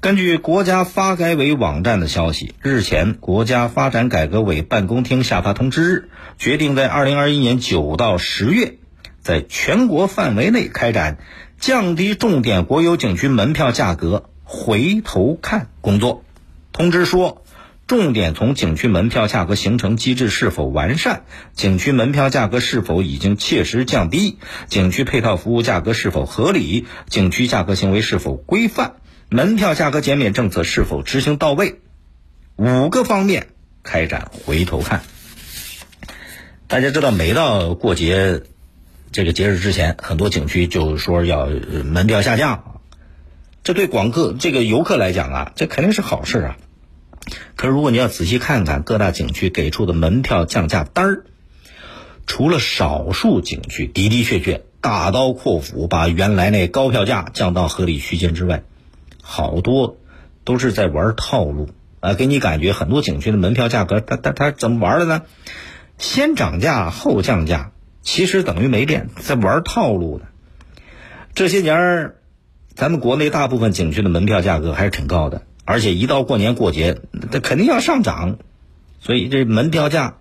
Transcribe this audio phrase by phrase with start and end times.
[0.00, 8.78] 根据国家发改委网站的消息，日前，国家发展改革委办公厅下发通知日，决定在二零二一年九到十月，
[9.20, 11.18] 在全国范围内开展
[11.58, 16.24] 降低重点国有景区门票价格回头看工作。
[16.72, 17.44] 通知说，
[17.86, 28.94] 重点从景区门票价格形成机制是否完善，景区门票价格是否已经切实降低，景区配套服务价格是否合理，景区价格行为是否规范。
[29.32, 31.76] 门票价格减免政策是否执行到位？
[32.56, 33.46] 五个方面
[33.84, 35.02] 开展回头看。
[36.66, 38.42] 大家知道，每到过节
[39.12, 42.80] 这个节日之前，很多景区就说要门票下降，
[43.62, 46.56] 这对广客这个游客来讲啊，这肯定是好事啊。
[47.54, 51.24] 可是如果你要仔细看看各大景区给出的门票降价单儿，
[52.26, 58.64] 除了少数景区的的确确大刀阔斧把原来那高票价降到合理区间之外。
[59.22, 59.96] 好多
[60.44, 61.68] 都是在玩套路
[62.00, 62.14] 啊！
[62.14, 65.22] 给你感觉很多景区的门票价格，它它它怎么玩的呢？
[65.98, 70.24] 先涨价后降价，其实等于没变，在玩套路呢。
[71.34, 72.16] 这些年儿，
[72.74, 78.38] 咱们国内大部分景区的门票价格还是挺高的，而且一到过年过节，它肯定要上涨，
[78.98, 80.16] 所以这门票价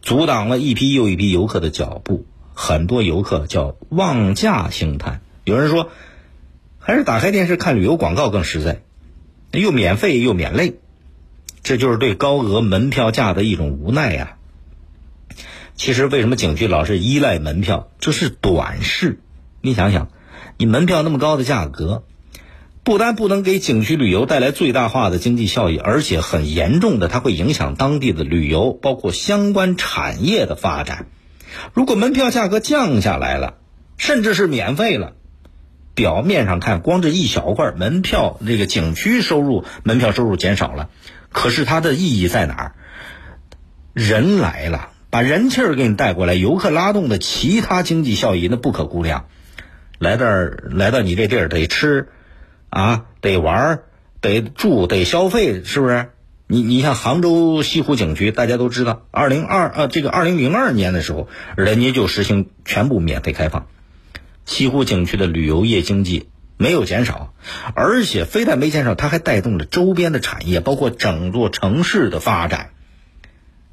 [0.00, 5.20] 阻挡了一批又一批游客的脚步，很多游客叫望价兴叹。
[5.44, 5.90] 有人说。
[6.88, 8.80] 还是打开电视看旅游广告更实在，
[9.52, 10.76] 又免费又免累，
[11.62, 14.38] 这就是对高额门票价的一种无奈呀。
[15.76, 17.90] 其实为什么景区老是依赖门票？
[17.98, 19.20] 这是短视。
[19.60, 20.08] 你想想，
[20.56, 22.04] 你门票那么高的价格，
[22.84, 31.08] 不单不能给景区旅游带来最大化的经济效益，而且很严重的，它会影响当地的旅游，包括相关产业的发展。
[31.74, 33.58] 如果门票价格降下来了，
[33.98, 35.12] 甚至是免费了。
[35.98, 40.90] 表面上看，光这一小块门票，这个景区收入门票收入减少了，
[41.32, 42.72] 可是它的意义在哪儿？
[43.94, 49.24] 人来了，把人气儿给你带过来，游客拉动的其他经济效益那不可估量。
[49.98, 52.06] 来这儿，来到你这地儿得吃，
[52.70, 53.80] 啊，得玩，
[54.20, 56.10] 得住，得消费，是不是？
[56.46, 63.66] 你你像杭州西湖景区，大家都知道，二零二呃这个二零零二年的时候，人家就实行全部免费开放。
[64.48, 67.34] 西湖景区的旅游业经济没有减少，
[67.74, 72.70] 而且非但没减少，它还带动了周边的产业，包括整座城市的发展。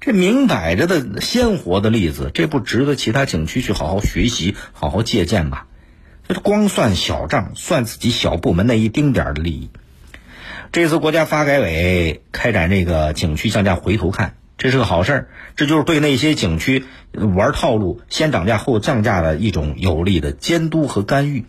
[0.00, 5.62] 这明摆着的鲜活的例子，这不值得其他景区去好好学习、好好借鉴吗？
[6.26, 9.70] 这光算小账，算自己小部门那一丁点的利益。
[10.72, 14.34] 这次国家发改委开展这个景区降价回头看。
[14.56, 21.44] 这是个好事儿，这就是对那些景区玩套路、先涨价后降价的一种有力的监督和干预，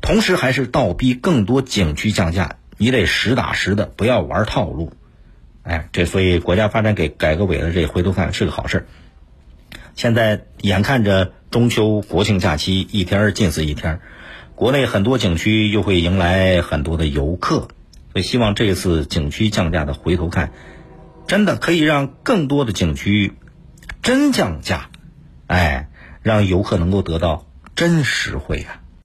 [0.00, 2.56] 同时还是倒逼更多景区降价。
[2.78, 4.92] 你得实打实的，不要玩套路。
[5.62, 8.86] 哎，这所以国家发展给改革委的这回头看是个好事儿。
[9.94, 14.00] 现在眼看着中秋国庆假期一天近似一天，
[14.54, 17.68] 国内很多景区又会迎来很多的游客，
[18.12, 20.52] 所以希望这次景区降价的回头看。
[21.28, 23.34] 真的可以让更多的景区
[24.02, 24.88] 真降价，
[25.46, 25.90] 哎，
[26.22, 27.46] 让游客能够得到
[27.76, 28.80] 真实惠啊！